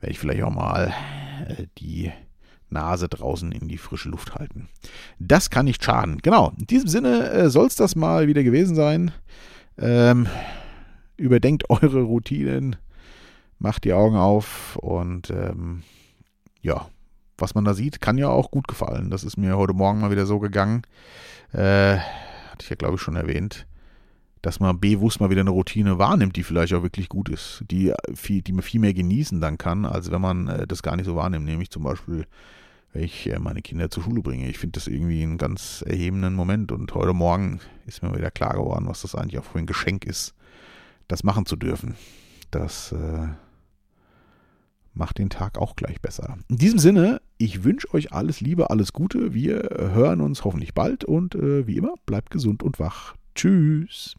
Werde 0.00 0.12
ich 0.12 0.20
vielleicht 0.20 0.42
auch 0.44 0.54
mal 0.54 0.94
äh, 1.48 1.66
die 1.78 2.12
Nase 2.70 3.08
draußen 3.08 3.50
in 3.50 3.66
die 3.66 3.78
frische 3.78 4.08
Luft 4.08 4.36
halten. 4.36 4.68
Das 5.18 5.50
kann 5.50 5.66
nicht 5.66 5.84
schaden. 5.84 6.18
Genau, 6.18 6.52
in 6.58 6.66
diesem 6.66 6.88
Sinne 6.88 7.28
äh, 7.30 7.50
soll 7.50 7.66
es 7.66 7.76
das 7.76 7.96
mal 7.96 8.28
wieder 8.28 8.44
gewesen 8.44 8.76
sein. 8.76 9.10
Ähm, 9.78 10.28
überdenkt 11.16 11.64
eure 11.70 12.02
Routinen, 12.02 12.76
macht 13.58 13.84
die 13.84 13.92
Augen 13.92 14.16
auf 14.16 14.76
und 14.76 15.30
ähm, 15.30 15.82
ja, 16.66 16.88
was 17.38 17.54
man 17.54 17.64
da 17.64 17.74
sieht, 17.74 18.00
kann 18.00 18.18
ja 18.18 18.28
auch 18.28 18.50
gut 18.50 18.66
gefallen. 18.66 19.10
Das 19.10 19.24
ist 19.24 19.36
mir 19.36 19.56
heute 19.56 19.72
Morgen 19.72 20.00
mal 20.00 20.10
wieder 20.10 20.26
so 20.26 20.38
gegangen. 20.40 20.82
Äh, 21.52 21.98
hatte 21.98 22.62
ich 22.62 22.68
ja, 22.70 22.76
glaube 22.76 22.96
ich, 22.96 23.00
schon 23.00 23.14
erwähnt, 23.14 23.66
dass 24.42 24.58
man 24.58 24.80
bewusst 24.80 25.20
mal 25.20 25.30
wieder 25.30 25.42
eine 25.42 25.50
Routine 25.50 25.98
wahrnimmt, 25.98 26.36
die 26.36 26.42
vielleicht 26.42 26.74
auch 26.74 26.82
wirklich 26.82 27.08
gut 27.08 27.28
ist, 27.28 27.64
die, 27.70 27.92
viel, 28.14 28.42
die 28.42 28.52
man 28.52 28.62
viel 28.62 28.80
mehr 28.80 28.94
genießen 28.94 29.40
dann 29.40 29.58
kann, 29.58 29.84
als 29.84 30.10
wenn 30.10 30.20
man 30.20 30.48
äh, 30.48 30.66
das 30.66 30.82
gar 30.82 30.96
nicht 30.96 31.06
so 31.06 31.14
wahrnimmt. 31.14 31.44
Nämlich 31.44 31.70
zum 31.70 31.84
Beispiel, 31.84 32.26
wenn 32.92 33.04
ich 33.04 33.30
äh, 33.30 33.38
meine 33.38 33.62
Kinder 33.62 33.88
zur 33.88 34.02
Schule 34.02 34.22
bringe. 34.22 34.48
Ich 34.48 34.58
finde 34.58 34.80
das 34.80 34.88
irgendwie 34.88 35.22
einen 35.22 35.38
ganz 35.38 35.84
erhebenden 35.86 36.34
Moment. 36.34 36.72
Und 36.72 36.92
heute 36.94 37.12
Morgen 37.12 37.60
ist 37.86 38.02
mir 38.02 38.12
wieder 38.16 38.32
klar 38.32 38.54
geworden, 38.54 38.86
was 38.88 39.02
das 39.02 39.14
eigentlich 39.14 39.38
auch 39.38 39.44
für 39.44 39.58
ein 39.58 39.66
Geschenk 39.66 40.04
ist, 40.04 40.34
das 41.06 41.22
machen 41.22 41.46
zu 41.46 41.54
dürfen. 41.54 41.94
Das 42.50 42.90
äh, 42.90 43.28
macht 44.96 45.18
den 45.18 45.30
Tag 45.30 45.58
auch 45.58 45.76
gleich 45.76 46.00
besser. 46.00 46.38
In 46.48 46.56
diesem 46.56 46.78
Sinne, 46.78 47.20
ich 47.38 47.64
wünsche 47.64 47.92
euch 47.94 48.12
alles 48.12 48.40
Liebe, 48.40 48.70
alles 48.70 48.92
Gute. 48.92 49.34
Wir 49.34 49.68
hören 49.92 50.20
uns 50.20 50.44
hoffentlich 50.44 50.74
bald 50.74 51.04
und 51.04 51.34
äh, 51.34 51.66
wie 51.66 51.76
immer, 51.76 51.94
bleibt 52.06 52.30
gesund 52.30 52.62
und 52.62 52.78
wach. 52.78 53.14
Tschüss. 53.34 54.16